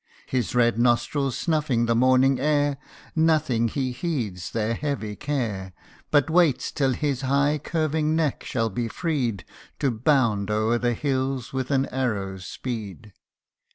[0.25, 2.77] His red nostrils snuffing the morning air,
[3.15, 5.73] Nothing he heeds their heavy care,
[6.09, 9.45] But waits till his high curving neck shall be freed,
[9.77, 13.13] To bound o'er the hills with an arrow's speed.